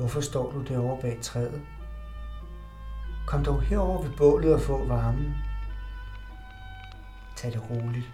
Hvorfor 0.00 0.20
står 0.20 0.52
du 0.52 0.62
derovre 0.62 1.00
bag 1.00 1.18
træet? 1.22 1.62
Kom 3.26 3.44
dog 3.44 3.62
herover 3.62 4.02
ved 4.02 4.10
bålet 4.16 4.54
og 4.54 4.60
få 4.60 4.84
varmen. 4.84 5.34
Tag 7.36 7.52
det 7.52 7.70
roligt. 7.70 8.12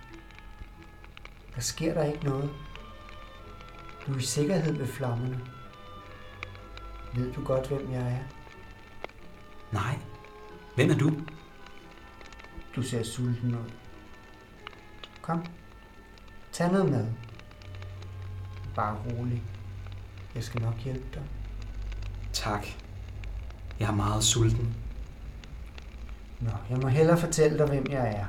Der 1.54 1.60
sker 1.60 1.94
der 1.94 2.04
ikke 2.04 2.24
noget. 2.24 2.50
Du 4.06 4.12
er 4.12 4.18
i 4.18 4.22
sikkerhed 4.22 4.72
ved 4.72 4.86
flammerne. 4.86 5.40
Ved 7.14 7.32
du 7.32 7.44
godt, 7.44 7.68
hvem 7.68 7.92
jeg 7.92 8.12
er? 8.12 8.24
Nej. 9.72 9.98
Hvem 10.74 10.90
er 10.90 10.98
du? 10.98 11.12
Du 12.76 12.82
ser 12.82 13.02
sulten 13.02 13.54
ud. 13.54 13.70
Kom. 15.22 15.46
Tag 16.52 16.72
noget 16.72 16.90
mad. 16.90 17.06
Bare 18.74 18.96
rolig. 18.96 19.42
Jeg 20.34 20.44
skal 20.44 20.62
nok 20.62 20.76
hjælpe 20.76 21.06
dig. 21.14 21.22
Tak. 22.46 22.66
Jeg 23.80 23.88
er 23.88 23.94
meget 23.94 24.24
sulten. 24.24 24.74
Nå, 26.40 26.50
jeg 26.70 26.78
må 26.78 26.88
hellere 26.88 27.18
fortælle 27.18 27.58
dig, 27.58 27.66
hvem 27.66 27.86
jeg 27.90 28.08
er. 28.08 28.26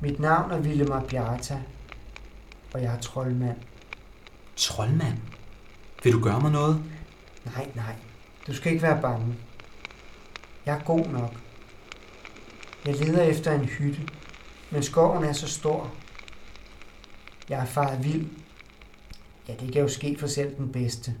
Mit 0.00 0.20
navn 0.20 0.50
er 0.50 0.58
Villemar 0.58 1.04
Bjarta, 1.08 1.60
og 2.74 2.82
jeg 2.82 2.94
er 2.94 3.00
troldmand. 3.00 3.56
Troldmand? 4.56 5.18
Vil 6.02 6.12
du 6.12 6.20
gøre 6.20 6.40
mig 6.40 6.52
noget? 6.52 6.84
Nej, 7.44 7.70
nej. 7.74 7.96
Du 8.46 8.54
skal 8.54 8.72
ikke 8.72 8.82
være 8.82 9.02
bange. 9.02 9.34
Jeg 10.66 10.76
er 10.76 10.80
god 10.84 11.06
nok. 11.06 11.40
Jeg 12.86 12.98
leder 12.98 13.22
efter 13.22 13.52
en 13.52 13.64
hytte, 13.64 14.00
men 14.70 14.82
skoven 14.82 15.24
er 15.24 15.32
så 15.32 15.48
stor. 15.48 15.92
Jeg 17.48 17.60
er 17.60 17.66
faret 17.66 18.04
vild. 18.04 18.26
Ja, 19.48 19.54
det 19.60 19.72
kan 19.72 19.82
jo 19.82 19.88
ske 19.88 20.16
for 20.20 20.26
selv 20.26 20.56
den 20.56 20.72
bedste. 20.72 21.14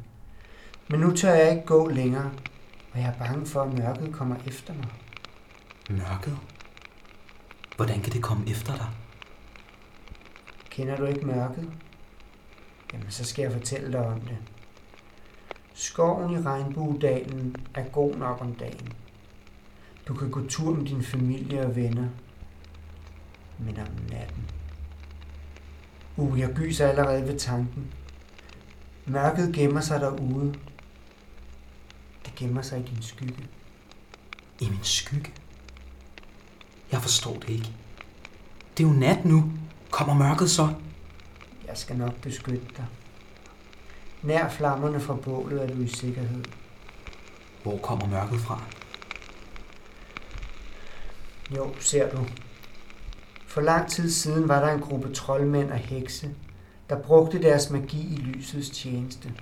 Men 0.88 1.00
nu 1.00 1.16
tør 1.16 1.34
jeg 1.34 1.50
ikke 1.50 1.66
gå 1.66 1.88
længere, 1.88 2.30
og 2.92 3.00
jeg 3.00 3.08
er 3.08 3.18
bange 3.18 3.46
for, 3.46 3.62
at 3.62 3.78
mørket 3.78 4.12
kommer 4.12 4.36
efter 4.46 4.74
mig. 4.74 4.88
Mørket? 5.90 6.38
Hvordan 7.76 8.00
kan 8.02 8.12
det 8.12 8.22
komme 8.22 8.50
efter 8.50 8.76
dig? 8.76 8.88
Kender 10.70 10.96
du 10.96 11.04
ikke 11.04 11.26
mørket? 11.26 11.70
Jamen, 12.92 13.10
så 13.10 13.24
skal 13.24 13.42
jeg 13.42 13.52
fortælle 13.52 13.92
dig 13.92 14.06
om 14.06 14.20
det. 14.20 14.36
Skoven 15.74 16.30
i 16.30 16.42
Regnbuedalen 16.42 17.56
er 17.74 17.84
god 17.84 18.14
nok 18.14 18.40
om 18.40 18.54
dagen. 18.54 18.92
Du 20.08 20.14
kan 20.14 20.30
gå 20.30 20.46
tur 20.48 20.74
med 20.74 20.86
din 20.86 21.02
familie 21.02 21.66
og 21.66 21.76
venner. 21.76 22.08
Men 23.58 23.78
om 23.78 23.86
natten... 24.10 24.44
Uh, 26.16 26.40
jeg 26.40 26.50
gyser 26.54 26.88
allerede 26.88 27.28
ved 27.28 27.38
tanken. 27.38 27.92
Mørket 29.06 29.54
gemmer 29.54 29.80
sig 29.80 30.00
derude. 30.00 30.54
Gemmer 32.36 32.62
sig 32.62 32.80
i 32.80 32.82
din 32.82 33.02
skygge. 33.02 33.48
I 34.60 34.68
min 34.68 34.82
skygge? 34.82 35.32
Jeg 36.92 37.02
forstår 37.02 37.34
det 37.34 37.48
ikke. 37.48 37.72
Det 38.76 38.84
er 38.84 38.88
jo 38.88 38.94
nat 38.94 39.24
nu. 39.24 39.52
Kommer 39.90 40.14
mørket 40.14 40.50
så? 40.50 40.74
Jeg 41.66 41.76
skal 41.78 41.96
nok 41.96 42.14
beskytte 42.14 42.66
dig. 42.76 42.86
Nær 44.22 44.48
flammerne 44.48 45.00
fra 45.00 45.14
bålet 45.14 45.62
er 45.62 45.74
du 45.74 45.82
i 45.82 45.88
sikkerhed. 45.88 46.44
Hvor 47.62 47.78
kommer 47.78 48.06
mørket 48.06 48.40
fra? 48.40 48.62
Jo, 51.56 51.74
ser 51.80 52.10
du. 52.10 52.26
For 53.46 53.60
lang 53.60 53.90
tid 53.90 54.10
siden 54.10 54.48
var 54.48 54.60
der 54.60 54.74
en 54.74 54.80
gruppe 54.80 55.14
troldmænd 55.14 55.70
og 55.70 55.78
hekse, 55.78 56.30
der 56.88 57.02
brugte 57.02 57.42
deres 57.42 57.70
magi 57.70 58.14
i 58.14 58.16
lysets 58.16 58.70
tjeneste. 58.70 59.32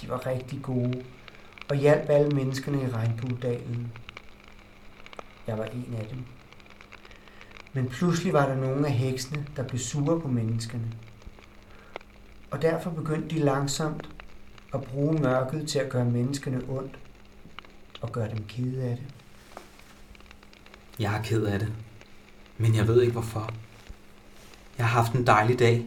De 0.00 0.08
var 0.08 0.26
rigtig 0.26 0.62
gode 0.62 1.04
og 1.68 1.76
hjalp 1.76 2.10
alle 2.10 2.30
menneskerne 2.30 2.82
i 2.82 2.90
Regnbuedalen. 2.90 3.92
Jeg 5.46 5.58
var 5.58 5.64
en 5.64 5.94
af 5.98 6.06
dem. 6.06 6.24
Men 7.72 7.88
pludselig 7.88 8.32
var 8.32 8.46
der 8.46 8.54
nogle 8.56 8.86
af 8.86 8.92
heksene, 8.92 9.46
der 9.56 9.62
blev 9.62 9.78
sure 9.78 10.20
på 10.20 10.28
menneskene. 10.28 10.92
Og 12.50 12.62
derfor 12.62 12.90
begyndte 12.90 13.36
de 13.36 13.40
langsomt 13.40 14.08
at 14.74 14.82
bruge 14.82 15.20
mørket 15.20 15.68
til 15.68 15.78
at 15.78 15.88
gøre 15.88 16.04
menneskene 16.04 16.62
ondt 16.68 16.98
og 18.00 18.12
gøre 18.12 18.30
dem 18.30 18.44
kede 18.48 18.82
af 18.82 18.96
det. 18.96 19.06
Jeg 20.98 21.18
er 21.18 21.22
ked 21.22 21.44
af 21.44 21.58
det. 21.58 21.72
Men 22.58 22.74
jeg 22.74 22.88
ved 22.88 23.00
ikke 23.00 23.12
hvorfor. 23.12 23.50
Jeg 24.78 24.86
har 24.86 25.02
haft 25.02 25.12
en 25.12 25.26
dejlig 25.26 25.58
dag. 25.58 25.86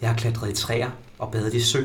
Jeg 0.00 0.08
har 0.08 0.16
klatret 0.16 0.50
i 0.50 0.54
træer 0.54 0.90
og 1.18 1.32
badet 1.32 1.54
i 1.54 1.60
sø. 1.60 1.84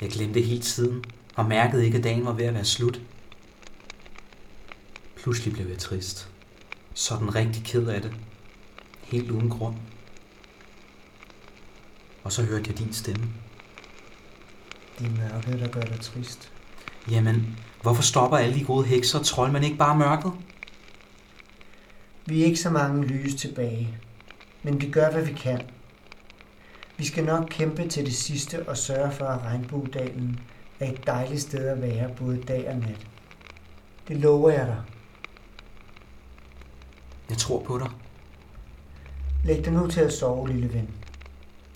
Jeg 0.00 0.10
glemte 0.10 0.40
hele 0.40 0.60
tiden 0.60 1.04
og 1.36 1.46
mærkede 1.46 1.84
ikke, 1.84 1.98
at 1.98 2.04
dagen 2.04 2.26
var 2.26 2.32
ved 2.32 2.44
at 2.44 2.54
være 2.54 2.64
slut. 2.64 3.00
Pludselig 5.16 5.52
blev 5.52 5.66
jeg 5.66 5.78
trist. 5.78 6.28
Sådan 6.94 7.34
rigtig 7.34 7.64
ked 7.64 7.86
af 7.86 8.02
det. 8.02 8.14
Helt 9.02 9.30
uden 9.30 9.50
grund. 9.50 9.76
Og 12.24 12.32
så 12.32 12.42
hørte 12.42 12.70
jeg 12.70 12.78
din 12.78 12.92
stemme. 12.92 13.26
Det 14.98 15.06
er 15.06 15.10
mørket, 15.10 15.60
der 15.60 15.68
gør 15.68 15.80
dig 15.80 16.00
trist. 16.00 16.52
Jamen, 17.10 17.58
hvorfor 17.82 18.02
stopper 18.02 18.36
alle 18.36 18.54
de 18.54 18.64
gode 18.64 18.86
hekser 18.86 19.18
og 19.18 19.26
troldmænd 19.26 19.64
ikke 19.64 19.76
bare 19.76 19.98
mørket? 19.98 20.32
Vi 22.26 22.40
er 22.40 22.44
ikke 22.44 22.60
så 22.60 22.70
mange 22.70 23.06
lys 23.06 23.34
tilbage, 23.34 23.98
men 24.62 24.80
vi 24.80 24.90
gør, 24.90 25.10
hvad 25.10 25.22
vi 25.22 25.32
kan. 25.32 25.60
Vi 26.96 27.04
skal 27.04 27.24
nok 27.24 27.46
kæmpe 27.50 27.88
til 27.88 28.06
det 28.06 28.14
sidste 28.14 28.68
og 28.68 28.76
sørge 28.76 29.12
for, 29.12 29.24
at 29.24 29.42
Regnbuedalen 29.42 30.40
er 30.82 30.92
et 30.92 31.06
dejligt 31.06 31.42
sted 31.42 31.68
at 31.68 31.82
være 31.82 32.10
både 32.16 32.42
dag 32.42 32.68
og 32.68 32.76
nat. 32.76 33.06
Det 34.08 34.16
lover 34.16 34.50
jeg 34.50 34.66
dig. 34.66 34.82
Jeg 37.28 37.38
tror 37.38 37.62
på 37.62 37.78
dig. 37.78 37.90
Læg 39.44 39.64
dig 39.64 39.72
nu 39.72 39.86
til 39.86 40.00
at 40.00 40.12
sove, 40.12 40.48
lille 40.48 40.72
ven. 40.72 40.94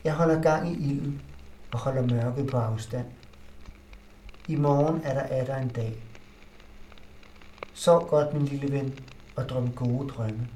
Jeg 0.05 0.15
holder 0.15 0.43
gang 0.43 0.69
i 0.69 0.91
ilden 0.91 1.23
og 1.73 1.79
holder 1.79 2.07
mørket 2.07 2.47
på 2.47 2.57
afstand. 2.57 3.07
I 4.49 4.57
morgen 4.57 5.01
er 5.05 5.15
der 5.15 5.23
atter 5.23 5.57
en 5.57 5.69
dag. 5.69 5.97
Sov 7.75 8.09
godt, 8.09 8.35
min 8.35 8.45
lille 8.45 8.73
ven, 8.73 8.99
og 9.37 9.49
drøm 9.49 9.73
gode 9.73 10.09
drømme. 10.09 10.49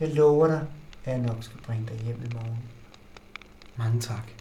Jeg 0.00 0.14
lover 0.14 0.46
dig, 0.46 0.66
at 1.04 1.12
jeg 1.12 1.20
nok 1.20 1.44
skal 1.44 1.60
bringe 1.60 1.86
dig 1.86 1.96
hjem 1.96 2.22
i 2.24 2.34
morgen. 2.34 2.58
Mange 3.76 4.00
tak. 4.00 4.39